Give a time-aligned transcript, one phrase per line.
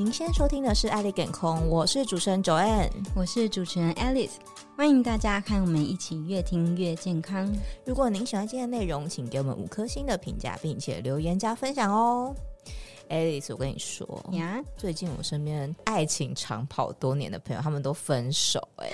[0.00, 4.30] 您现在收听的是《爱丽健康》，我是主持人 Joanne，我是主持人 Alice，
[4.74, 7.54] 欢迎大家看我们一起越听越健康。
[7.84, 12.34] 如果您喜欢今天的内容，请给我们五颗星的评价，并且留言加分享哦。
[13.10, 18.88] Alice，我跟你说呀，最近我身边爱情长跑多年的朋友，他们都分手哎。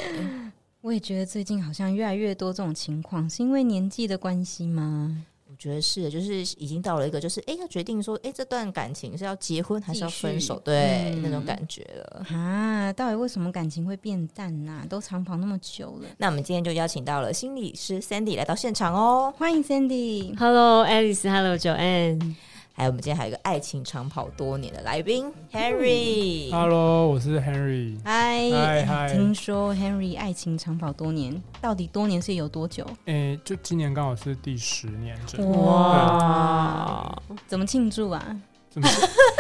[0.82, 5.25] 我也觉得最近好像越来越多这种情况，是因为年纪的关系吗？
[5.57, 10.61] 我觉得是，就是已经到了一个，就是哎，要决定说，哎，这段感情是要结婚还是要分手？
[10.61, 12.93] 对、嗯，那种感觉了啊。
[12.93, 14.86] 到底为什么感情会变淡呢、啊？
[14.86, 16.08] 都长跑那么久了。
[16.18, 20.36] 那我们今天就邀请到了心理师 Sandy 来到现场哦，欢迎 Sandy。
[20.39, 22.35] Hello，Alice，Hello，Joanne。
[22.79, 26.50] 还有我们今天还有一个爱情长跑多年的来宾 Henry。
[26.50, 27.96] Hello，我是 Henry。
[28.04, 29.12] 嗨嗨嗨！
[29.14, 32.84] 听说 Henry 爱情长跑多年，到底多年是有多久？
[33.06, 35.19] 诶、欸，就今年刚好是第十年。
[35.62, 37.16] 哇！
[37.47, 38.22] 怎么庆祝啊？
[38.69, 38.88] 怎么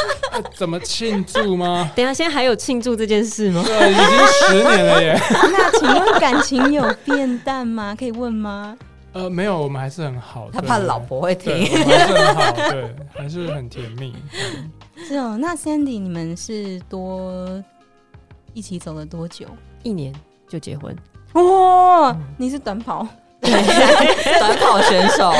[0.56, 1.92] 怎么庆祝吗？
[1.94, 3.62] 等下，现在还有庆祝这件事吗？
[3.66, 5.14] 对，已经十年了耶。
[5.30, 7.94] 那请问感情有变淡吗？
[7.94, 8.74] 可以问吗？
[9.16, 10.50] 呃，没有，我们还是很好。
[10.52, 14.14] 他怕老婆会听，还是很好，对，还是很甜蜜。
[15.08, 17.64] 是哦，那 Sandy，你们是多
[18.52, 19.46] 一起走了多久？
[19.82, 20.14] 一年
[20.46, 20.94] 就结婚？
[21.32, 23.08] 哇，嗯、你是短跑，
[23.40, 23.50] 对，
[24.38, 25.32] 短跑选手。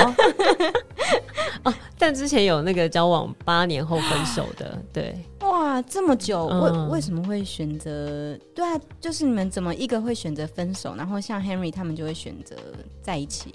[1.64, 5.14] 哦，但之前有那个交往八年后分手的，对。
[5.40, 8.34] 哇，这么久，为、嗯、为什么会选择？
[8.54, 12.56] 对啊，就是你们怎么一个会选择分手，然后像 Henry 他们就会选择
[13.02, 13.54] 在一起？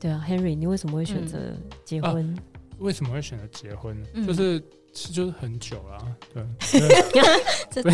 [0.00, 1.38] 对啊，Henry，你为什么会选择
[1.84, 2.26] 结婚？
[2.26, 2.42] 嗯啊？
[2.78, 3.94] 为什么会选择结婚？
[4.14, 4.62] 嗯、就是
[4.94, 7.82] 是就是很久了，啊，对。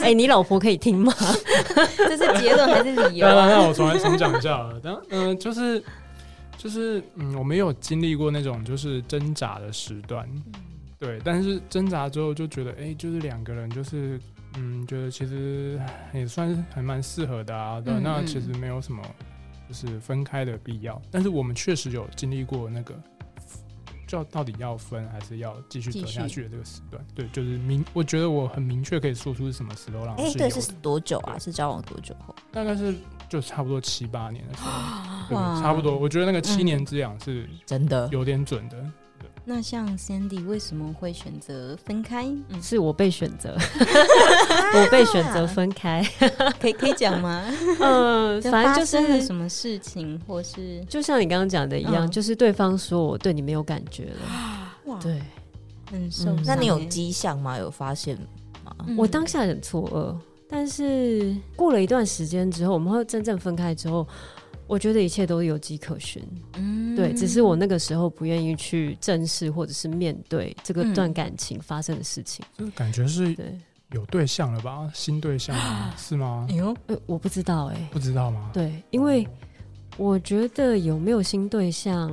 [0.00, 1.12] 哎、欸，你老婆可以听吗？
[1.98, 3.28] 这是结论还是理由？
[3.28, 4.68] 那我重来重讲一下。
[4.82, 5.84] 但嗯、呃，就是
[6.56, 10.42] 就是嗯，我没有经历过那种就是挣扎的时段，嗯，
[10.98, 11.20] 对。
[11.22, 14.18] 但是挣扎之后就觉得，哎、欸，就是两个人就是
[14.56, 15.78] 嗯，觉得其实
[16.14, 17.78] 也算是还蛮适合的啊。
[17.80, 19.02] 对，嗯嗯，那其实没有什么。
[19.68, 22.94] 就是分开的必要，但是我们确实有经历过那个，
[24.06, 27.04] 就到底要分还是要继续走下去的这个时段。
[27.14, 30.14] 对，就是明，我觉得我很明确可以说出是什么时候让。
[30.16, 31.38] 哎、欸，对，是多久啊？
[31.38, 32.34] 是交往多久后？
[32.52, 32.94] 大概是
[33.28, 34.70] 就差不多七八年的时候，
[35.36, 35.96] 哇，差不多。
[35.96, 38.84] 我觉得那个七年之痒是真的有点准的。
[39.46, 42.24] 那像 Sandy 为什么会选择分开？
[42.48, 43.54] 嗯、是我被选择，
[44.74, 46.02] 我被选择分开，
[46.58, 47.44] 可以可以讲吗？
[47.78, 55.20] 嗯， 反正就是什么事情，或是就像你刚刚讲的一样、嗯，就是对方说我对你没有感觉了， 哇，对，
[55.90, 56.44] 很受伤、嗯。
[56.46, 57.58] 那你有迹象吗？
[57.58, 58.16] 有发现
[58.64, 58.74] 吗？
[58.86, 60.16] 嗯、我当下很错愕，
[60.48, 64.06] 但是过了一段时间之后，我们会真正分开之后。
[64.66, 66.22] 我觉得一切都有迹可循，
[66.56, 73.36] 嗯，对，只是我那个时候不愿意去正视或者是面对这个段感情发生的事情，就是感觉是
[73.92, 74.90] 有对象了吧？
[74.94, 75.54] 新对象
[75.96, 76.46] 是吗？
[76.50, 78.50] 哎呦，呃，我不知道哎、欸，不知道吗？
[78.54, 79.26] 对，因为
[79.96, 82.10] 我觉得有没有新对象，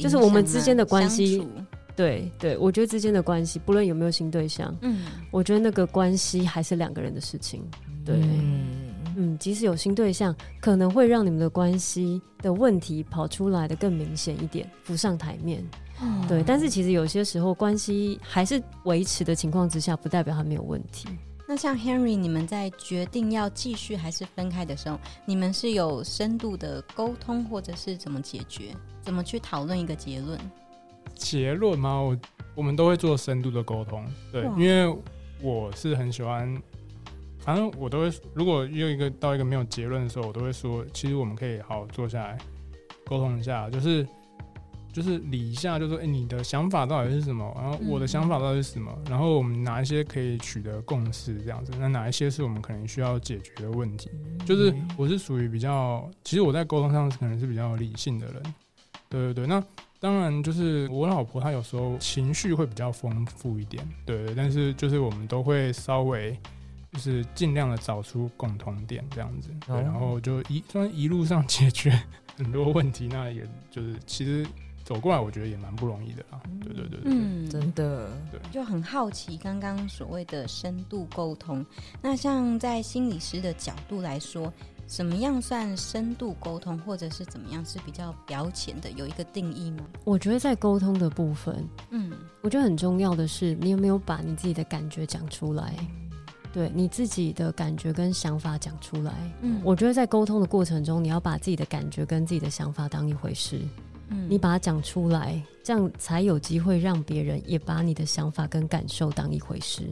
[0.00, 1.46] 就是我们之间的关系，
[1.94, 7.62] 对对，我觉得之间的关系，不论有没有新对象，嗯，我觉得那个关系还是两个人的事情，
[8.04, 8.16] 对。
[8.16, 15.64] 嗯嗯，即使有新对象，可能会让你们的关系的问题跑出来的更明显一点，浮上台面。
[16.02, 16.26] 嗯。
[16.28, 21.08] 对，但是其实有些时候关系还是维持的情况之下，不代表他没有问题。
[21.46, 28.74] 那像 Henry，你们在决定要继续还是分开的时候，你们是有深度的沟通，或者是怎么解决？
[29.00, 30.38] 怎么去讨论一个结论？
[31.14, 31.98] 结论吗？
[32.00, 32.16] 我
[32.54, 34.04] 我们都会做深度的沟通。
[34.30, 34.94] 对，因为
[35.40, 36.54] 我是很喜欢。
[37.48, 42.36] 反正我都会，如果又一个到一个没有结论的时候，我都会说，其实我们可以好好坐下来
[43.06, 44.06] 沟通一下，就是
[44.92, 47.50] 就是理一下，就是说，哎，你的想法到底是什么？
[47.58, 48.92] 然后我的想法到底是什么？
[48.98, 51.72] 嗯、然后我们哪一些可以取得共识，这样子？
[51.78, 54.10] 那哪一些是我们可能需要解决的问题？
[54.44, 58.42] 就是我是属于比较，其实我在沟通上可能是比较理性的人，
[59.08, 59.46] 对对对。
[59.46, 59.64] 那
[59.98, 64.34] 当然，就是我老婆她有时候情绪会比较丰富一点，对对。
[64.34, 66.38] 但是就是我们都会稍微。
[66.98, 71.96] 就是尽量的找出共同点，这样子，对，然后就一虽然一路上解决
[72.36, 74.44] 很多问题，那也就是其实
[74.82, 76.40] 走过来，我觉得也蛮不容易的啦。
[76.60, 81.64] 对对对对，嗯，真的，对，就很好奇刚刚所谓的深度沟通，
[82.02, 84.52] 那像在心理师的角度来说，
[84.84, 89.86] 怎么样算深度沟通，或者是怎么样是比较表浅的，有一个定义吗？
[90.04, 92.10] 我觉得在沟通的部分，嗯，
[92.40, 95.72] 我觉得很重要的是，你有没有把你自己的感觉讲出来。
[96.52, 99.12] 对你自己的感觉跟想法讲出来，
[99.42, 103.60] 嗯，我觉得在沟通的过程中，你要把自己的感觉跟自己的想法当一回事，
[104.08, 109.82] 嗯，你把它讲出来，这样才有机会让别人也把你的想法跟感受当一回事。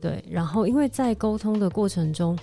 [0.00, 2.38] 对，然后因为在沟通的过程中，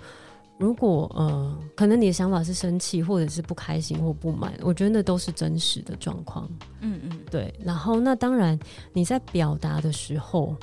[0.58, 6.50] 如果呃，可能你的想法是生气，或者是不开心或不满，我觉得那都是真实的状况。
[6.82, 7.54] 嗯嗯，对。
[7.64, 8.60] 然后那当然
[8.94, 10.56] 你在表达的时候，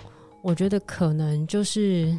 [0.43, 2.17] 我觉得可能就是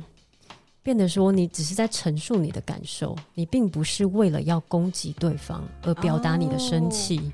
[0.81, 7.31] 变得说，你只是在陈述你的感受，你并不是为了要攻击对方而表达你的生气。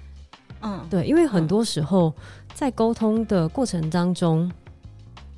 [0.61, 2.13] 嗯、哦，对，因为很多时候
[2.53, 4.51] 在沟通的过程当中，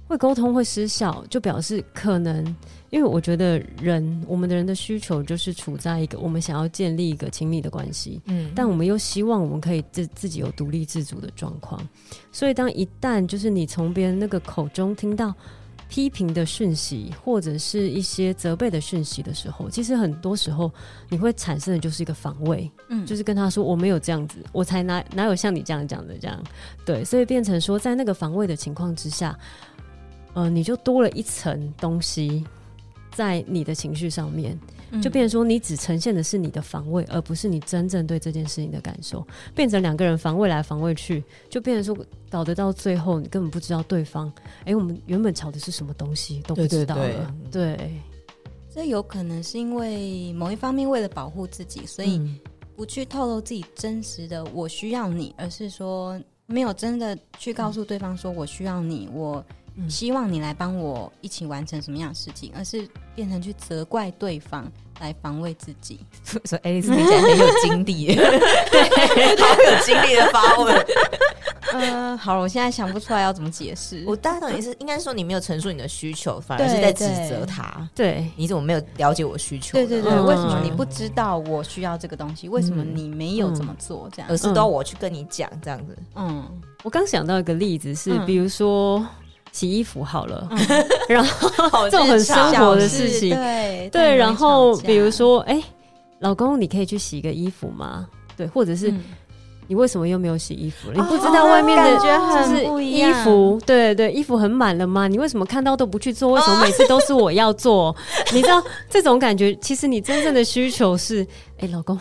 [0.07, 2.56] 会沟通会失效，就表示可能。
[2.89, 11.86] 因为我觉得人，我们的人的需求就是处在一个我们想要建立一个亲密的关系，嗯，但我们又希望我们可以自自己有独立自主的状况，
[12.31, 15.36] 所以当一旦就是你从别人那个口中听到
[15.89, 20.71] 批评的讯息或者是一些责备的讯息的时候，其实很多时候
[21.09, 26.43] 你会产生的就是一个防卫，嗯，就是跟他说我没有这样子，我才哪哪有像你这样讲的这样，
[26.85, 29.37] 对，所以变成说在那个防卫的情况之下，
[30.33, 32.45] 呃，你就多了一层东西。
[33.17, 34.55] 在你的情绪上面，
[35.01, 39.25] 就变成说你只呈现的是你的防卫，而不是你真正对这件事情的感受。
[39.55, 44.31] 变成两个人防卫来防卫去，就变成说搞得到最后，你根本不知道对方。
[44.59, 47.35] 哎、欸，我们原本吵的是什么东西都不知道了。
[47.51, 47.93] 对，对，对，对，
[48.69, 52.21] 这有可能是因为某一方面为了保护自己，所以
[52.75, 59.43] 不去透露自己真实的“我需要你”，而是说没有真的去告诉对方说“我需要你”，我。
[59.89, 64.69] 希望你来帮我一起完成什么样的事情，而是变成去责怪对方
[65.00, 66.00] 来防卫自己。
[66.45, 70.75] 说爱丽丝听起来很有经历， 对，好有经历的发问。
[71.74, 74.01] 呃，好了，我现在想不出来要怎么解释。
[74.07, 77.88] 我大概懂你是应该说你没有陈述你的需求，反而是在指责他。
[77.94, 79.73] 对，你怎么没有了解我需求？
[79.73, 82.47] 对对对，为什么你不知道我需要这个东西？
[82.47, 84.09] 为什么你没有怎么做？
[84.13, 85.97] 这样，而是都要我去跟你讲这样子。
[86.15, 86.50] 嗯，
[86.83, 89.06] 我刚想到一个例子是，比如说。
[89.57, 94.15] 洗衣服好了，嗯、 然后这种很生活的事情，对对。
[94.15, 95.63] 然后比如说，哎、欸，
[96.19, 98.07] 老公，你可以去洗个衣服吗？
[98.36, 99.01] 对，或者是、嗯、
[99.65, 100.92] 你为什么又没有洗衣服？
[100.94, 105.07] 你不知道外面的就是衣服，对对，衣服很满了吗？
[105.07, 106.33] 你为什么看到都不去做？
[106.33, 107.95] 为什么每次都是我要做？
[108.31, 109.56] 你知道这种感觉？
[109.56, 111.24] 其实你真正的需求是，
[111.57, 111.98] 哎、欸，老公。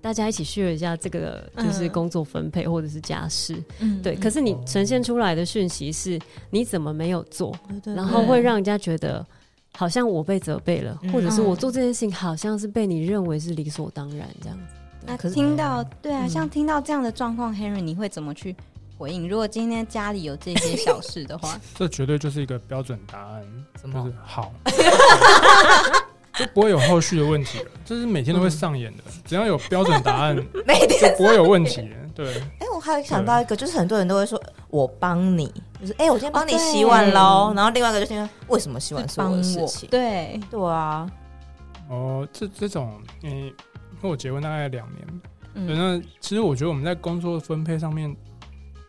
[0.00, 4.14] 大家一起 share 一下这个，就是工作分配或者是家事，嗯，对。
[4.14, 6.18] 可是你呈现出来的讯息是，
[6.50, 7.54] 你怎么没有做？
[7.84, 9.26] 然后会让人家觉得
[9.76, 14.74] 好像我被责备了，或者是我做这件事情好像是被你认为是理所当然这样子。
[15.06, 18.54] 那可是听到对啊，像听到这样的状况，Henry，你会怎么去
[18.96, 19.28] 回应？
[19.28, 23.44] 如果今天家里有这些小事的话， 这绝对就是一个标准答案，
[23.82, 24.52] 就是好。
[26.38, 29.02] 就不会有后续的问题了，这是每天都会上演的。
[29.06, 30.36] 嗯、只要有标准答案，
[30.66, 31.88] 每天就不会有问题。
[32.14, 34.40] 对，哎、欸，我还想到一个，就是很多人都会说
[34.70, 37.20] “我帮你”，就是哎、欸，我今天帮你洗碗喽。
[37.20, 39.88] 哦、然后另外一个就是为什么洗碗是我的事情？
[39.88, 41.08] 对，对啊。
[41.88, 43.54] 哦，这这种，嗯，因
[44.02, 45.20] 为我结婚大概两年，
[45.54, 48.14] 嗯，那其实我觉得我们在工作分配上面，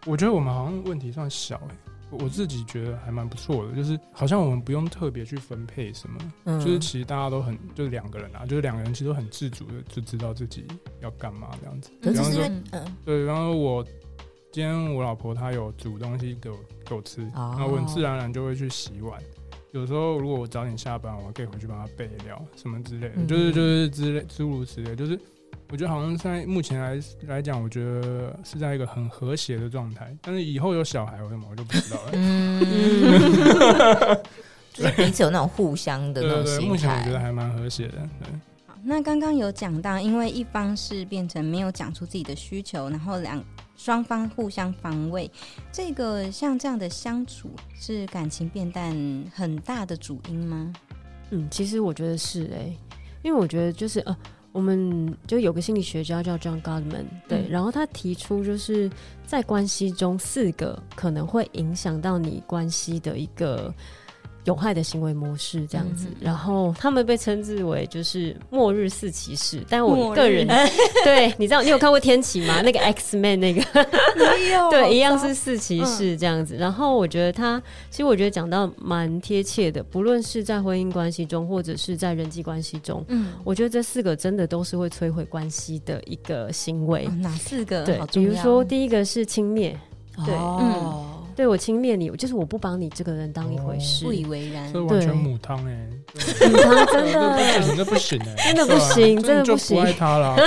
[0.06, 1.89] 我觉得我们好像问题算小哎、欸。
[2.12, 10.66] 我自己觉得还蛮不错的，就是好像我们不用特别去分配什么，嗯、就是其实大家都很，就是两个人啊，就是两个人其实都很自主的，就知道自己
[11.02, 11.92] 要干嘛这样子。
[12.02, 13.84] 比方说，嗯、对，然后我
[14.52, 19.22] 今天我老婆她有煮东西给我给我吃，然后我很自然而然就会去洗碗。
[19.72, 25.20] 有时候如果我早点下班，我可以回去帮她备料什么之类的，嗯、就是就是之类诸如此类，就是。
[25.72, 30.12] 我觉得好像在目前来来讲，我觉得是在一个很和谐的状态。
[30.20, 32.12] 但是以后有小孩，我什么我就不知道了。
[32.14, 32.60] 嗯，
[34.74, 36.66] 就是彼此有那种互相的那种心态。
[36.66, 37.94] 目前我觉得还蛮和谐的。
[37.94, 38.32] 对。
[38.66, 43.40] 好，那刚刚有讲到，因为一方是变成没有讲出自己的需求，然后两
[43.78, 45.30] 双方互相防卫，
[45.72, 47.48] 这个像这样的相处
[47.80, 48.92] 是感情变淡
[49.36, 50.74] 很大的主因吗？
[51.30, 52.76] 嗯，其实我觉得是哎、欸，
[53.22, 54.18] 因为我觉得就是呃。
[54.52, 58.90] 我们就有个心理学家叫 John Gottman，对，嗯、然后他提出就是
[59.26, 63.74] 在关系中四个可能会影响到你关系的一个。
[64.46, 70.70] 有害的行为模式这样子，嗯、然后他们被称之为就是末日四骑士，但我个人日
[71.04, 72.62] 对，你知道你有看过天启吗？
[72.62, 73.62] 那个 X Man 那个
[74.18, 76.56] 没有， 对，一样是四骑士这样子。
[76.56, 87.06] 嗯、然后我觉得他其实我觉得讲到蛮贴切的，不论是在婚姻关系中，或者是在人际关系中，嗯，我觉得这四个真的都是会摧毁关系的一个行为。
[87.06, 87.84] 哦、哪四个？
[87.84, 89.76] 对，比如说第一个是轻蔑，
[90.26, 90.60] 对，哦、
[91.14, 91.19] 嗯。
[91.40, 94.74] 对我轻蔑你，就是我不把你这个人当一回事，不以为然。
[94.74, 95.88] 这完全母汤哎，
[96.50, 99.78] 母汤真的，真的不行哎，真的不行，真的不行。
[99.78, 100.36] 就不爱他了。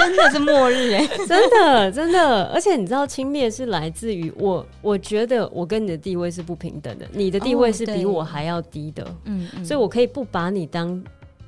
[0.00, 11.00] 真的是末日哎，真的真的，而且你知道轻蔑是来自于我，我觉得我跟你的地位是不平等的，你的地位是比我还要低的，嗯、哦，所以我可以不把你当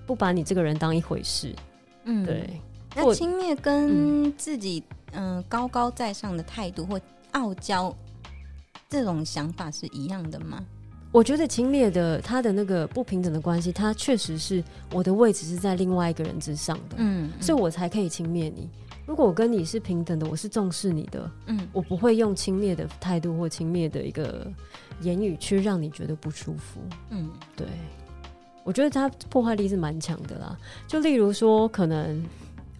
[0.06, 1.52] 不把你这个人当一回事，
[2.04, 2.48] 嗯，对。
[2.94, 7.00] 那轻蔑跟自己嗯、呃、高高在上的态度或
[7.34, 7.94] 傲娇
[8.88, 10.64] 这种想法是一样的吗？
[11.12, 14.60] 我觉得轻蔑的他的那个不平等的关系，他确实是
[14.92, 18.68] 我的位置是在另外一个人之上的，嗯，嗯，所以我才可以轻蔑你。
[19.06, 24.50] 如果我跟你是平等的，我是重视你的，嗯，我不会用轻蔑的态度或轻蔑的一个
[25.02, 27.66] 言语去让你觉得不舒服，嗯，对，
[28.64, 30.58] 我觉得他破坏力是蛮强的啦。
[30.88, 32.24] 就例如说，可能。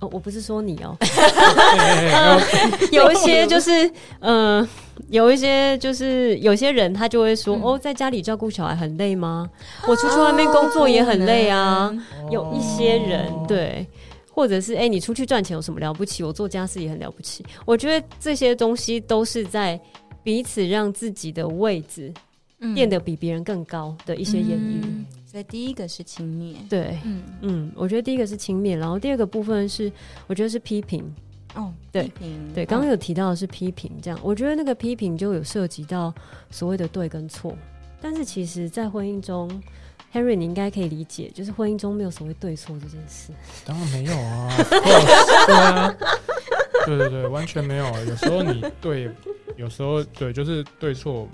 [0.01, 2.41] 我不是说你哦、喔，
[2.93, 3.87] 有一些就是，
[4.21, 4.69] 嗯、呃，
[5.09, 9.49] 有一些就是有些人他就会说，嗯、哦，在家里照顾小孩很累吗？
[9.89, 11.87] 我出去外面工作也很累啊。
[11.87, 13.87] 哦、有一些人对，
[14.31, 16.23] 或者是哎、欸，你出去赚钱有什么了不起？
[16.23, 17.45] 我做家事也很了不起。
[17.65, 19.81] 我觉得这些东西都是在
[20.23, 22.13] 彼此让自己的位置
[22.73, 24.81] 变得比别人更高的一些言语。
[24.83, 27.23] 嗯所以第一个是轻蔑，对，嗯。
[27.41, 29.91] 嗯，我觉得第一个是轻蔑，然后第二个部分是，
[30.29, 31.05] 我觉得是批评，
[31.57, 36.15] 哦，对，批评，对，刚刚有提到的是批评，这样，我觉得那个批评就有涉及到
[36.53, 37.53] 所谓的对跟错，
[38.01, 39.51] 但是其实，在婚姻中
[40.13, 43.33] ，Henry 你应该可以理解，就是婚姻中没有所谓对错这件事，
[43.65, 45.97] 当然没有啊，对啊，
[46.87, 49.11] 对对对，完全没有，有时候你对，
[49.57, 51.29] 有时候对，就是对错。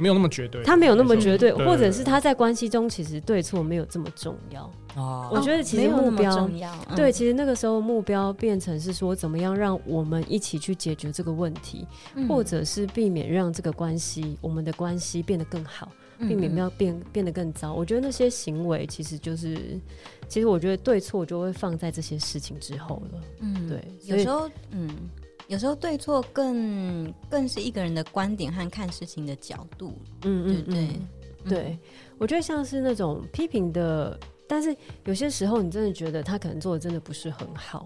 [0.00, 4.62] 没有那么绝对，他没有那么绝对，或者是他在关系中其实对错没有这么重要。
[4.96, 6.74] 哦，我觉得其实目标重要。
[6.96, 11.86] 对，其实那个时候目标变成是说，怎么样让我们一起去解决这个问题，
[12.26, 17.72] 或者是避免让这个关系，我们的关系变得更好，避免要变变得更糟。
[17.74, 19.78] 我觉得那些行为其实就是，
[20.26, 23.20] 其实我觉得对错就会放在这些事情之后了。
[23.40, 24.88] 嗯，对，有时候，嗯。
[25.50, 31.78] 有时候对错更更是一个人的观点和看事情的角度，嗯嗯对对，
[32.18, 34.16] 我觉得像是那种批评的，
[34.46, 34.74] 但是
[35.06, 37.84] 有些时候你真的觉得他可能做的真的不是很好，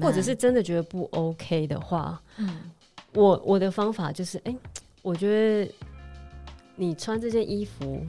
[0.00, 2.70] 或者是真的觉得不 OK 的话，嗯，
[3.12, 4.56] 我我的方法就是，哎、欸，
[5.02, 5.70] 我觉得
[6.76, 8.00] 你穿这件衣服，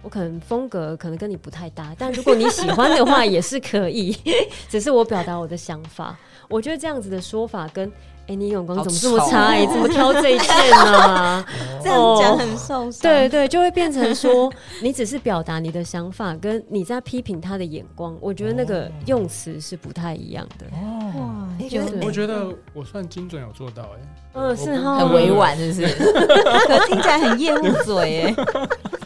[0.00, 4.16] 我可能风格可能跟你不太搭，但如果你喜欢的话也是可以，
[4.70, 6.18] 只是我表达我的想法，
[6.48, 7.92] 我觉得这样子的说法跟。
[8.30, 9.46] 哎、欸，你眼光怎么这么差？
[9.46, 11.44] 哎、欸，怎么挑这一件呢、啊？
[11.82, 13.02] 这样讲很受伤。
[13.02, 14.48] 对对，就会变成说，
[14.80, 20.66] 你只是表达你的想法，跟你在批评他的眼光，我觉得那个用词是不太一样的。
[20.66, 24.08] 哦，哇，我觉得我觉得我算精准有做到哎、欸。
[24.34, 25.88] 嗯，是哈，很委婉，是不是？
[26.68, 28.34] 可听起来很业务嘴哎。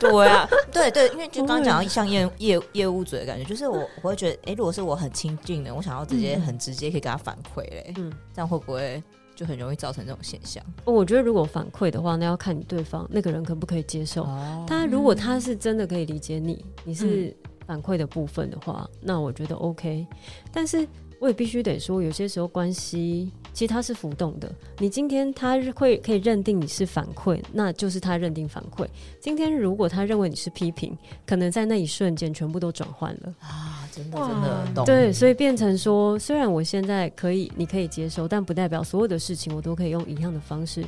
[0.13, 9.03] 对啊，对对，因为就刚刚讲到像业业业务嘴的感觉，就是我我会觉得，哎、欸，如果是我很亲近的，我想要直接很直接可以给他反馈嘞，嗯，这样会不会
[9.35, 10.63] 就很容易造成这种现象？
[10.85, 14.25] 我觉得如果反馈的话，那要看你对方那个人可不可以接受。
[14.25, 17.35] 哦、他如果他是真的可以理解你，你是
[17.67, 20.07] 反馈的部分的话，嗯、那我觉得 OK。
[20.53, 20.87] 但是。
[21.21, 24.53] 我也必须得说，有些时候关系其实它是浮动的。
[24.79, 28.85] 你今天他会可以认定你是反馈，那就是他认定反馈。
[29.21, 30.95] 今天如果他认为你是批评，
[31.25, 33.89] 可能在那一瞬间全部都转换了啊！
[33.93, 34.85] 真的真的懂。
[34.85, 40.85] 对，所以变成说，虽然我现在可以，你可以接受，但不代表所有的事情我都可以用一样的方式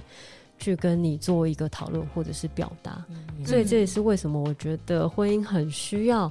[0.58, 3.04] 去跟你做一个讨论或者是表达。
[3.08, 6.30] 嗯、所以这也是为什么我觉得婚姻很需要。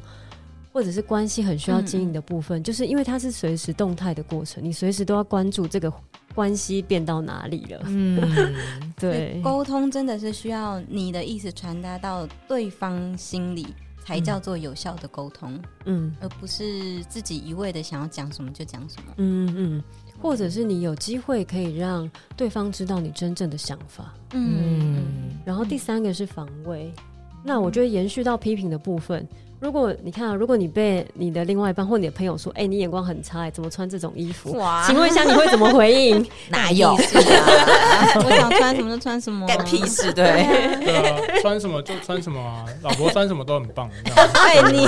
[0.75, 5.89] 或者是关系很需要经营的部分，嗯、就是因为它是随时动态的过程，你随时都要关注这个
[6.35, 7.81] 关系变到哪里了。
[7.85, 8.19] 嗯，
[8.99, 13.65] 对，沟通真的是需要你的意思传达到对方心里，
[14.03, 15.57] 才叫做有效的沟通。
[15.85, 19.13] 嗯，而不是自己一味的想要讲什么就讲什么。
[19.15, 19.83] 嗯嗯，
[20.21, 24.13] 或者是你有机会可以让对方知道你真正的想法。
[24.33, 25.05] 嗯，嗯，
[25.45, 27.03] 然后第三个是防卫，嗯、
[27.47, 29.25] 那我觉得延续到批评的部分。
[29.61, 36.23] 如果你看啊，如果你被你的另外一半或你的朋友说：“哎、欸，你眼光很差，怎么穿这种衣服？”哇请问一下，你会怎么回应？
[36.49, 36.89] 哪有？
[36.89, 36.97] 啊、
[38.25, 40.11] 我想穿什么就穿什么、啊，干屁事？
[40.13, 40.45] 对，
[40.83, 43.89] 对啊，穿什么就穿什么啊，老婆穿什么都很棒。
[44.33, 44.85] 爱你，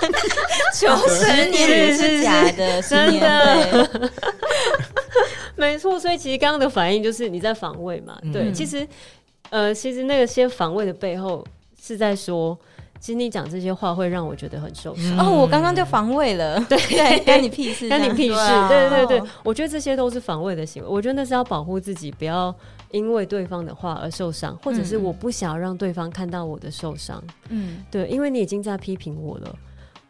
[0.78, 3.90] 九十年是假的，真的，
[5.56, 5.98] 没错。
[5.98, 8.16] 所以其实刚刚的反应就是你在防卫嘛。
[8.32, 8.86] 对，嗯、其实
[9.50, 11.44] 呃，其实那个先防卫的背后
[11.80, 12.58] 是在说。
[13.00, 18.34] 其实你讲这些话会让我觉得很受伤、嗯、哦，我刚刚就防卫了，对，关你屁事，关你屁事，
[18.68, 22.52] 对对对，我觉得这些都是防卫的行为，我觉得那是要保护自己，不要
[22.90, 23.24] 因为。
[23.24, 28.28] 对方的话而受伤，或者是我不想让对方看到我的受伤，嗯，对，因为。
[28.28, 29.56] 你已经在批评我了，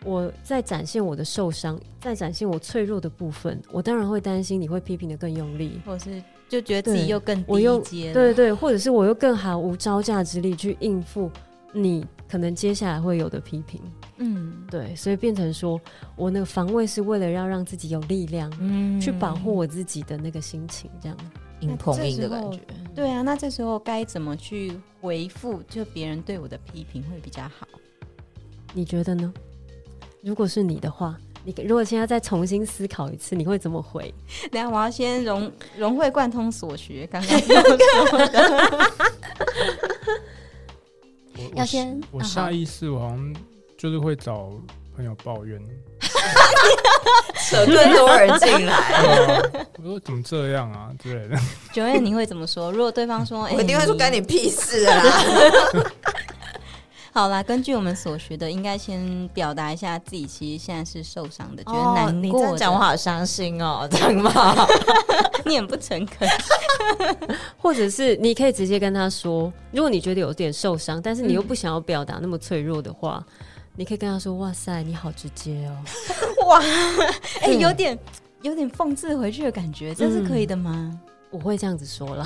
[0.03, 11.31] 我在展现我的受伤，在展现我脆弱的部分，我当然会担心你会批评的更用力，或是就觉得自己又更低阶，对对，或者是我又更毫无招架之力去应付
[11.73, 13.81] 你可能接下来会有的批评。
[14.17, 15.81] 嗯，对，所以变成说
[16.17, 21.17] 我那个防卫是为了要让自己有力量，嗯，去保护我自己的那个心情，这样
[21.61, 22.59] 硬碰硬的感觉。
[22.95, 25.63] 对啊，那这时候该怎么去回复？
[25.69, 27.67] 就别人对我的批评会比较好？
[28.75, 29.33] 你觉得呢？
[30.21, 34.13] 如果是你的话，你如果现在再重新思考一次，你会怎么回？
[34.51, 38.49] 等下我要先融融会贯通所学，刚刚 说的。
[41.55, 43.35] 要先，我下意识我好像。
[43.79, 44.51] 就是会找
[44.97, 45.57] 朋友抱怨，
[47.49, 49.41] 扯更多人进来、 啊。
[49.81, 51.41] 我说怎么这样啊之类的。
[51.73, 52.73] 九月你会怎么说？
[52.73, 55.01] 如果对方说， 我一定会说干你屁事啊！
[57.19, 62.13] 好啦，根据我们所学的，应该先表达一下自己其实现在是受伤的，觉得难过。
[62.13, 64.55] 你这样讲我好伤心哦， 这样吗？
[65.45, 66.29] 你很不诚恳。
[67.59, 73.21] 或者是你可以直接跟他说，如果你觉得有点受伤，但是你又不想要表达那么脆弱的话。
[73.75, 75.77] 你可以跟他说：“哇塞，你好直接哦！”
[76.47, 76.61] 哇，
[77.43, 77.99] 哎、欸，有点
[78.43, 80.71] 有点讽刺回去的感觉，这是可以的吗？
[80.73, 82.25] 嗯、我会这样子说了。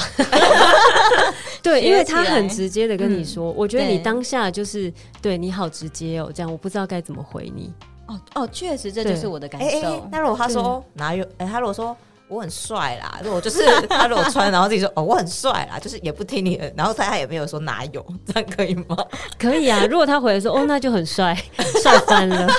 [1.62, 4.90] 对，因为他很直接的跟你说，嗯、我觉得你当下就是
[5.20, 7.72] 对，对你好直接哦，这样我不知道该怎么回你。
[8.06, 9.66] 哦哦，确实这就是我的感受。
[9.66, 11.24] 欸欸、那如果他说哪有？
[11.38, 11.96] 哎、欸，他如果说。
[12.28, 18.96] 我很帅啦，如果就是 他如果穿，然后自己说哦我很帅啦，就是也不听你的，然后他他也没有说哪有，这样可以吗？
[19.38, 21.36] 可以啊，如果他回来说哦那就很帅，
[21.82, 22.50] 帅翻了。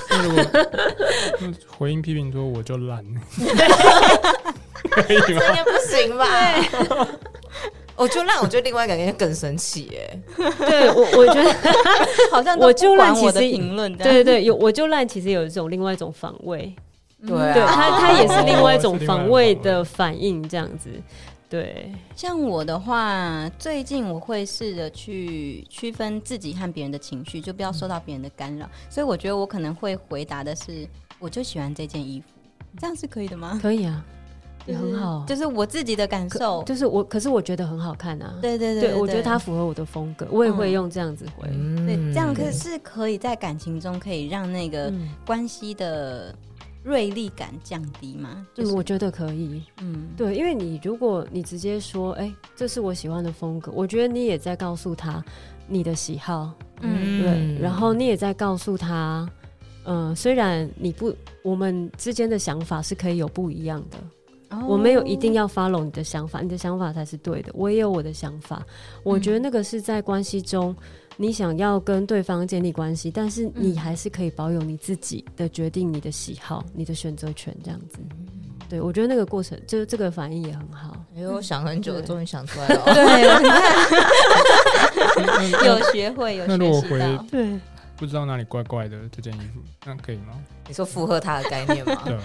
[1.76, 3.04] 回应批评说我就烂，
[5.02, 5.42] 可以吗？
[5.48, 6.26] 这也不行吧？
[7.96, 10.20] 我就烂，我觉得另外一个人更生气耶。
[10.58, 11.56] 对我我觉得
[12.32, 16.74] 好像我就烂，其实评论对对对有我就烂，其实有一种另外一种防卫。
[17.26, 20.90] 对，啊、对他，他也是另外一种防卫的反应，这样子。
[21.48, 28.68] 对，像我的话，最近我会试着去区分自己和别人的情绪，就不要受到别人的干扰。
[28.90, 30.86] 所以我觉得我可能会回答的是，
[31.20, 32.26] 我就喜欢这件衣服，
[32.82, 33.60] 这样是可以的吗？
[33.62, 34.04] 可以啊，
[34.66, 38.36] 也很好，就是我自己的感受，就是我，可是我觉得很好看啊。
[38.42, 41.48] 对对对，我觉得它符合我的风格，我也会用这样子回。
[41.52, 44.92] 嗯、对，这样可是可以在感情中可以让那个
[45.26, 46.34] 关系的。
[46.86, 48.46] 锐利感降低吗？
[48.54, 49.64] 就是、嗯，我觉得可以。
[49.80, 55.24] 嗯，对，因为你如果你直接说，哎、欸，这是我喜欢的风格，我觉得你也在告诉他
[55.66, 56.52] 你的喜好。
[56.82, 59.26] 嗯，对，然后你也在告诉他，
[59.86, 63.98] 嗯、呃，虽然你不，我们之间的想法是可以有不一样的。
[64.54, 67.52] 哦、我没有一定要 follow 你的想法，你的想法才是对的。
[67.54, 68.64] 我也有我的想法，
[69.04, 70.76] 我觉得那个是在关系中。
[71.16, 78.00] 你想要跟对方建立关系，但是你还是可以保有你自己的决定、你的喜好、你的选择权，这样子。
[78.68, 80.98] 对，我觉得那个过程，就这个反应也很好。
[81.16, 82.84] 因为我想很久，终于想出来了。
[82.96, 83.28] 对，
[85.68, 87.24] 有学会，有学习到。
[87.30, 87.60] 对，
[87.96, 90.34] 不知道哪里怪怪的这件衣服，那可以吗？
[90.68, 92.02] 你说符合他的概念吗？
[92.10, 92.18] 对，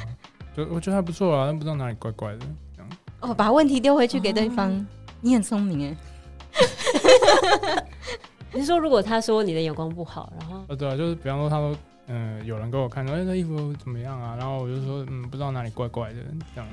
[0.58, 2.40] 就我觉得还不错啊，但不知道哪里怪怪的。
[2.74, 2.90] 这样
[3.20, 4.84] 哦，把问题丢回去给对方，
[5.20, 5.96] 你很聪明哎。
[8.52, 11.76] 你是说，如果他说你的眼光不好，然后呃，对啊，就是比方说，他说，
[12.08, 14.34] 嗯、呃，有人给我看，说，哎，这衣服怎么样啊？
[14.36, 16.16] 然后我就说，嗯，不知道哪里怪怪的，
[16.56, 16.68] 这样，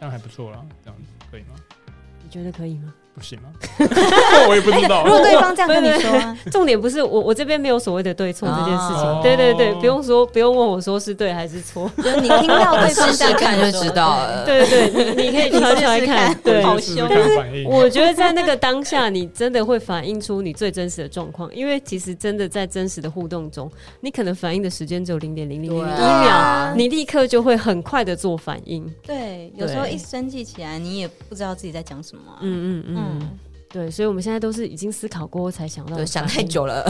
[0.00, 1.54] 这样还不错啦，这样子可以吗？
[2.24, 2.92] 你觉得可以吗？
[3.18, 3.48] 不行吗？
[4.48, 5.04] 我也不知道。
[5.04, 9.22] 如果对方这样跟你说，重点不是我，我这边没有所谓的对错这件事情。
[9.22, 11.90] 对对对，不用说，不用问我说是对还是错。
[11.96, 14.44] 就 是你听到对方试试看就知道了。
[14.44, 16.34] 对对对，你可以挑起来看。
[16.42, 17.06] 对，好凶。
[17.10, 28.88] 但是我觉得在那个当下，你真的会反映出你最真实的状况，因为其实真的在真实的互动中，你可能反应的时间只有零点零零零一秒，你立刻就会很快的做反应。
[29.02, 32.22] 对，有时候一生气起来，你也不知道自己在讲什么。
[32.40, 33.07] 嗯嗯嗯。
[33.08, 33.38] 嗯，
[33.70, 36.86] 对，所以我们现在都是已经思考过后才想到，想太久了，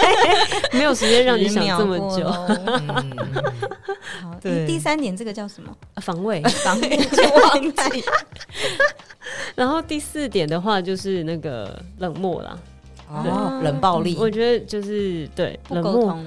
[0.72, 2.26] 没有时间让你想这么久。
[2.48, 3.16] 嗯、
[4.22, 5.74] 好，对，第三点这个叫什么？
[6.00, 6.88] 防卫，防卫，
[7.42, 8.04] 忘记。
[9.54, 12.58] 然后第四点的话就是那个冷漠啦，
[13.10, 14.16] 哦，冷暴力。
[14.18, 16.18] 我觉得就是对，冷漠。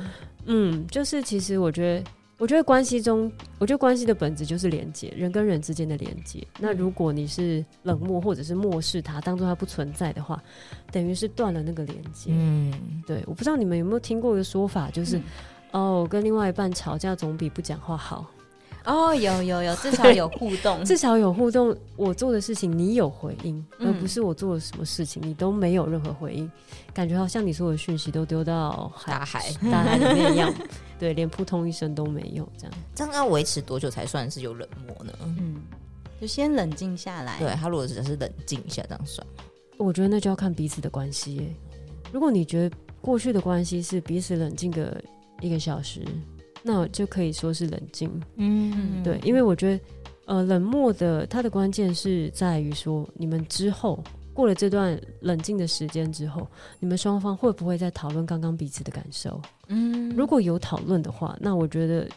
[0.46, 2.04] 嗯，就是其实我觉得。
[2.42, 6.40] 我觉得关系中，我觉得关系的本质就是连接，人跟人之间的连接。
[6.40, 10.42] 嗯、那如果你是冷漠或者是漠视他，当做他不存在的话，
[10.92, 12.32] 等于是断了那个连接。
[12.34, 12.74] 嗯，
[13.06, 13.24] 对。
[13.28, 15.24] 我不知道你们有没有听过一个说法，就是、嗯、
[15.74, 18.26] 哦，跟另外一半吵架总比不讲话好。
[18.86, 21.78] 哦，有有有，至少有互动，至少有互动。
[21.96, 26.52] 我做的事情你有回应，嗯、而不是我做了什么事情你都没有任何回应，
[26.92, 30.52] 感觉好像你所有的讯息都丢到海大海大海里面一样。
[31.02, 32.74] 对，连扑通一声都没有，这样。
[32.94, 35.12] 这样要维持多久才算是有冷漠呢？
[35.24, 35.56] 嗯，
[36.22, 37.40] 就先冷静下来。
[37.40, 39.26] 对，他如果只是冷静一下，这样算。
[39.80, 41.56] 我觉得那就要看彼此的关系耶。
[42.12, 44.96] 如果你觉得过去的关系是彼此冷静个
[45.42, 46.06] 一个小时，
[46.62, 48.22] 那就可以说是冷静。
[48.36, 49.84] 嗯，对，因为我觉得，
[50.28, 56.48] 呃，冷漠的它的关键是在于说，你们之后过了这段冷静的时间之后，
[56.80, 59.42] 你们双方会不会再讨论刚刚彼此的感受？
[59.68, 62.08] 嗯，如果有讨论的话，那我觉得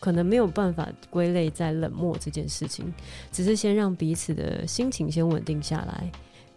[0.00, 2.92] 可能没有办法归类在冷漠这件事情，
[3.32, 6.10] 只是先让彼此的心情先稳定下来。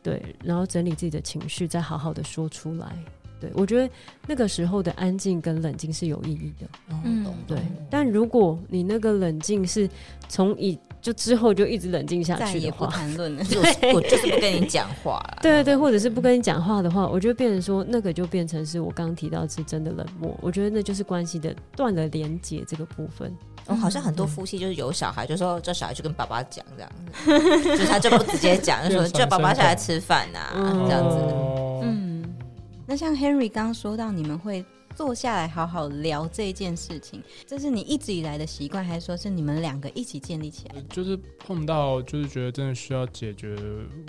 [0.03, 2.97] 对，然后整理自己的情绪，再好好的说出来。
[3.39, 3.91] 对，我觉得
[4.27, 6.67] 那个时候的安静跟冷静是有意义的。
[7.03, 7.59] 嗯，对。
[7.89, 9.89] 但如果你那个冷静是
[10.27, 13.43] 从以就之后就一直冷静下去的话，谈论了，
[13.93, 15.39] 我就是不跟你讲话了。
[15.41, 20.37] 对对对，或者是不跟你讲话的话，我就变成说那个就变成是我刚刚提到是真的冷漠。
[20.41, 23.35] 我觉得那就是关系的断了连接这个部分。
[23.67, 26.91] 哦，好像很多夫妻就是有小孩，就说这小孩就跟爸爸讲这样
[27.61, 30.39] 子，就是他就不直接讲， 就说叫爸爸下来吃饭呐，
[30.87, 31.17] 这样子。
[31.83, 32.23] 嗯，
[32.85, 34.63] 那像 Henry 刚刚说到，你们会
[34.95, 40.81] 坐下来好好聊这件事情，这是你一直以来的习惯，还是说是你们两个一起建立起来？
[40.89, 43.55] 就是碰到就是觉得真的需要解决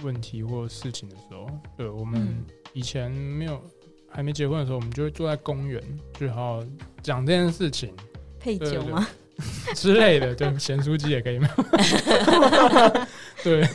[0.02, 3.60] 问题或事情的时候，对，我们以前没有
[4.08, 5.82] 还没结婚的时候，我们就会坐在公园，
[6.18, 6.66] 就好好
[7.02, 7.94] 讲这件事情。
[8.38, 9.06] 配酒吗？
[9.74, 11.48] 之类的，对，咸酥鸡也可以吗？
[13.42, 13.66] 对，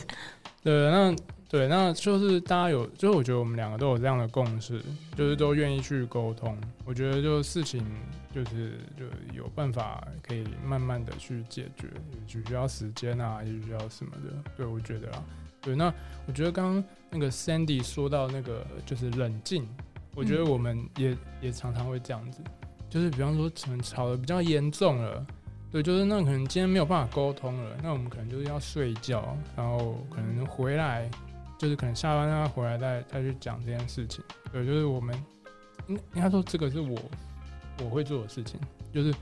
[0.62, 1.14] 对，那
[1.48, 4.82] 对，那就是大家有，就是我觉得我们两个都有这样的共识，
[5.16, 6.54] 就是都愿意去沟通。
[6.84, 7.82] 我觉得就事情
[8.34, 11.88] 就是就有办法可以慢慢的去解决，
[12.26, 14.50] 就需要时间啊，也需要什么的。
[14.58, 15.24] 对，我觉得啊，
[15.62, 15.90] 对，那
[16.26, 19.66] 我觉得刚刚那个 Sandy 说到那个就是冷静，
[20.14, 22.42] 我觉得我们也、嗯、也常常会这样子，
[22.90, 25.26] 就是比方说可能吵得比较严重了。
[25.70, 31.10] 对，就是那可能今天没有办法沟通了，那我们可能就是要睡觉，然后可能回来，
[31.58, 34.24] 就是可能下班让他回来再再去讲这件事情。
[34.52, 35.14] 对，就是我们
[35.88, 36.96] 应应该说这个是我
[37.84, 38.58] 我会做的事情，
[38.92, 39.12] 就是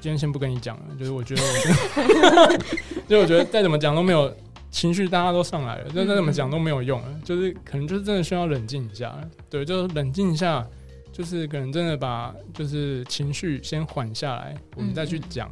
[0.00, 2.58] 今天先不跟你讲了，就是我觉得我，
[3.06, 4.34] 就我觉得再怎么讲都没有
[4.70, 9.16] 情绪，大家都上来了，就再怎么讲都没有用了，就是可能就是真的需要冷静一下，
[9.50, 10.66] 对，就是冷静一下。
[11.10, 15.50] 就是可能真的把就是情绪先缓下来，我们再去讲，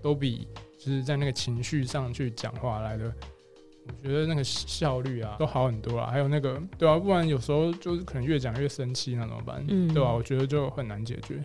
[0.00, 0.46] 都比
[0.78, 3.12] 就是在那个情绪上去讲话来的，
[4.02, 6.10] 我觉得那个效率啊都好很多啊。
[6.10, 9.64] 还有那个对啊，不然有时候就是可能越讲越生气，那怎么办？
[9.68, 10.12] 嗯，对吧？
[10.12, 11.42] 我觉得就很难解决。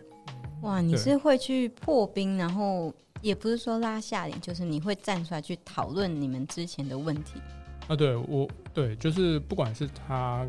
[0.62, 7.41] 哇，你是会去破冰，然后也不是说拉下脸，就是你会站出来去讨论你们之前的问题
[7.88, 7.95] 啊？
[7.95, 10.47] 对，我对，就是不管是他。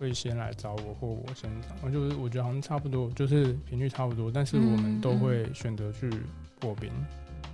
[0.00, 6.08] 会先来找我，或我先找，我就是我觉得好像差不多，就是频率差不多，但是我们都会选择去
[6.60, 6.88] 破冰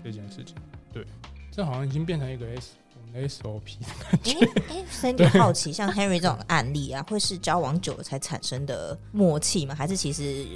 [0.04, 0.54] 这件事情。
[0.92, 1.06] 对，
[1.50, 2.74] 这好像已经变成一个 S
[3.14, 4.44] SOP 的感觉。
[4.68, 9.74] 哎、欸，所以你好奇，像 Henry 这种案例啊，会是交往久了才产生的默契吗？
[9.74, 10.46] 还是其实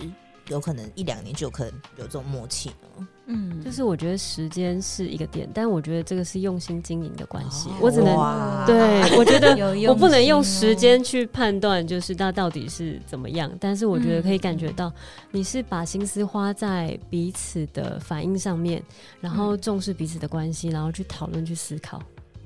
[0.48, 3.06] 有可能一两年就有可能有这种默契呢？
[3.30, 7.68] 嗯，就是我觉得时间是一个点，但我觉得这个是用心经营的关系。
[7.68, 8.16] 哦、我只能
[8.64, 9.54] 对，我觉得
[9.86, 13.52] 我不能用时间去判断，就是他到底是怎么样。
[13.60, 14.90] 但是我觉得可以感觉到，
[15.30, 18.82] 你是把心思花在彼此的反应上面，
[19.20, 22.02] 然后重视彼此的关系，然后去讨论、去思考。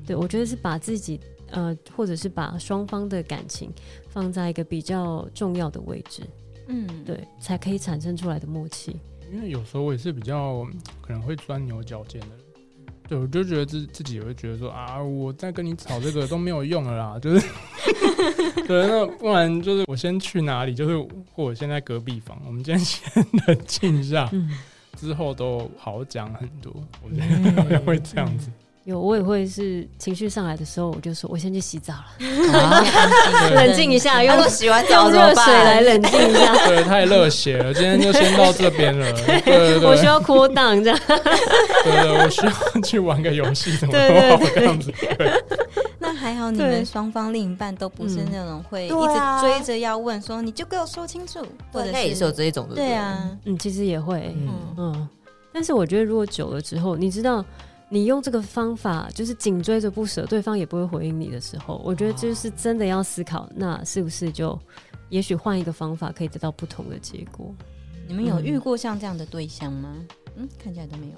[0.06, 3.70] 对，我觉得是把自己呃，或者是把双方的感情
[4.08, 6.22] 放在一个比较重要的位置。
[6.68, 8.96] 嗯，对，才可以产生出来的默契。
[9.32, 10.64] 因为有时候我也是比较
[11.00, 12.38] 可能会钻牛角尖的人，
[13.08, 17.46] 对，我就觉得自自己也会觉得说啊，我在跟你吵这个都没有用了啦，就是，
[18.68, 24.50] 对，那不然就是我先去哪里，就是或者先在隔壁房，我们今天先冷静一下，嗯、
[24.96, 27.16] 之后都好讲很多，我觉
[27.68, 28.50] 得 会这样子。
[28.84, 32.84] 有，我也会是情绪上来的时候，我就说我先去洗澡了，
[33.54, 36.66] 冷静一下，用洗完澡用热水来冷静一下。
[36.66, 39.12] 对，太热血了，今天就先到这边了。
[39.24, 40.98] 对对对，我需要 cool down 这样。
[41.06, 44.92] 对对，我需要去玩个游戏，怎么样子。
[46.00, 51.38] 那还好，你们双方另一半都不是那种会一直追着要问说，你就给我说清楚，
[51.70, 52.74] 或者也是有这一种的。
[52.74, 55.08] 对啊，嗯，其实也会，嗯嗯。
[55.52, 57.44] 但是我觉得，如果久了之后，你知道。
[57.92, 64.58] 你用这个方法就是紧追着不舍，对方也不会回应你的时候，我觉得就是真的要思考，那是不是就
[65.10, 67.54] 也许换一个方法可以得到不同的结果？
[68.08, 69.94] 你们有遇过像这样的对象吗？
[70.36, 71.12] 嗯，看起来都没有。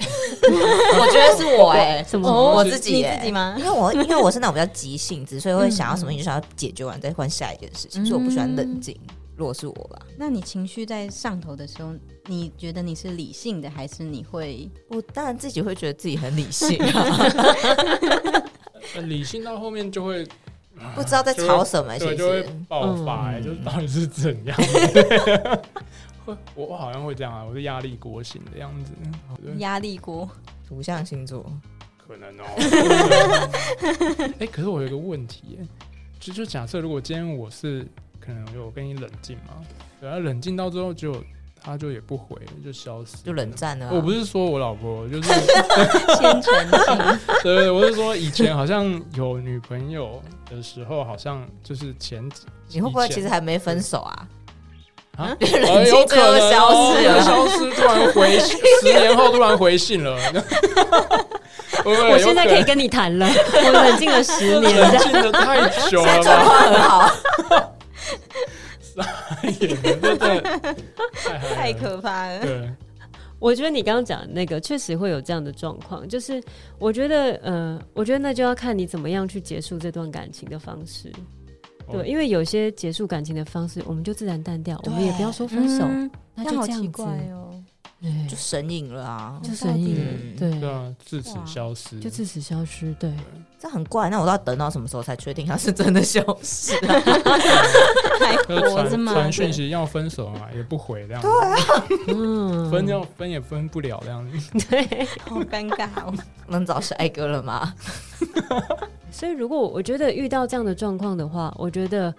[1.01, 2.29] 我觉得是我哎、 欸，什么？
[2.29, 3.55] 我自己、欸，你自己吗？
[3.57, 8.99] 因为我因为我是那种比较急性子，所以会想要什么你就想要解决完再换下一件事情，所以我不喜欢冷静。
[9.37, 11.93] 如果是我吧，那你情绪在上头的时候，
[12.27, 14.71] 你觉得你是理性的，还是你会？
[14.89, 17.29] 我当然自己会觉得自己很理性啊，
[19.07, 20.25] 理性到后面就会
[20.95, 24.57] 不知道在吵什么，对，就会爆发，哎，就是到底是怎样？
[26.25, 28.93] 会， 我好像会这样啊，我是压力锅型的样子，
[29.59, 30.31] 压力锅，
[30.69, 31.45] 土象星座，
[31.99, 32.45] 可能哦。
[34.39, 35.59] 哎，可是我有一个问题，
[36.21, 37.85] 就就假设如果今天我是。
[38.25, 39.55] 可能有跟你冷静嘛，
[40.01, 41.15] 然后冷静到最后就
[41.63, 43.91] 他就也不回，就消失，就冷战了。
[43.93, 45.31] 我不是说我老婆，就是。
[47.43, 54.29] 对，我是说以前好像有女朋友的时候，好像就是前几，你会不会其实还没分手啊？
[55.17, 60.19] 啊， 冷静最后消失了，消失突然回，十年后突然回信了。
[61.85, 66.45] 我现在可以跟你谈了，我冷静了十年，冷静的太久了吧？
[66.45, 67.74] 很好。
[68.95, 69.05] 傻
[69.61, 70.41] 眼，真的
[71.55, 72.41] 太可怕了。
[72.41, 72.71] 对，
[73.39, 76.43] 我觉得你刚刚讲的那个确实会有这样的状况，就是
[76.79, 81.13] 我觉得，呃，我觉得那就要看你怎么样去结束这段感情的方式。
[81.91, 85.87] 对，因为有些结束感情的方式，我们就自然淡掉，我们也不要说分手，
[86.35, 87.44] 那就这样子哦。
[88.29, 93.13] 就神隐了啊，就神隐，对对啊，自此消失，就自此消失，对，
[93.59, 94.11] 这很怪。
[94.11, 96.73] 那我都要等到什么时候才确定他是真的消失？
[98.21, 99.13] 还活着吗？
[99.13, 101.23] 传讯息要分手嘛，也不回这样。
[101.23, 106.13] 对啊，嗯，分要分也分不了这样子， 对，好尴尬哦。
[106.49, 107.75] 能找下一个了吗？
[109.11, 112.15] 所以，如果我觉得遇到这样的状况的话，我觉得。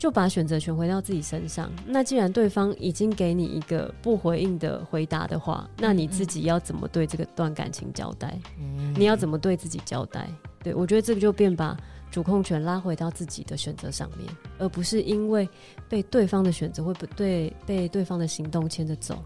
[0.00, 1.70] 就把选择权回到自己身上。
[1.84, 8.40] 那既然对方已经给你一个不回应的回答的话，那你自己要怎么对这个段感情交代？
[8.58, 10.26] 嗯、你要怎么对自己交代？
[10.64, 11.76] 对，我觉得这个就变把
[12.10, 14.26] 主控权拉回到自己的选择上面，
[14.58, 15.46] 而不是因为
[15.86, 19.22] 被对方的选择会不对，被对方的行动牵着走。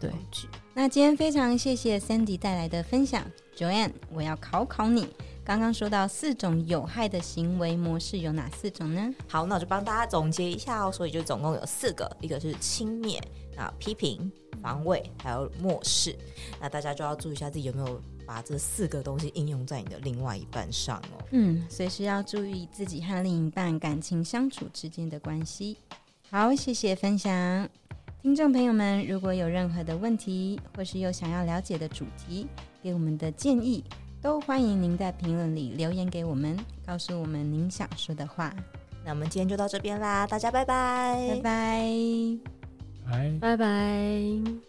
[0.00, 0.10] 对，
[0.72, 3.22] 那今天非常谢谢 Sandy 带来的分享
[3.54, 5.06] ，Joanne，我要考考你。
[5.48, 9.14] 刚刚说到四种有害的行为模式有哪四种呢？
[9.26, 10.92] 好，那我就帮大家总结一下哦。
[10.92, 13.18] 所以就总共有四个，一个是轻蔑、
[13.56, 14.30] 啊批评、
[14.60, 16.14] 防卫，还有漠视。
[16.60, 21.24] 那大家就要注意一下自己有没有把这四个东西应用在你的另外一半上哦。
[21.30, 25.78] 嗯，随时要注意自己和另一半感情相处之间的关系。
[26.30, 27.66] 好，谢谢分享。
[28.20, 32.46] 听众朋友们，如果有任何的问题，或是有想要了解的主题，
[32.82, 33.82] 给我们的建议。
[34.20, 38.52] 都欢迎您在评论里留言给我们，告诉我们您想说的话。
[39.04, 42.38] 那我们今天就到这边啦，大家拜拜，拜拜，
[43.10, 44.67] 拜拜拜。